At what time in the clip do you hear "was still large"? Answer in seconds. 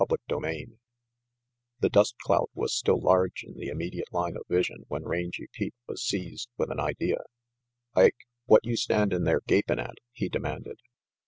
2.55-3.43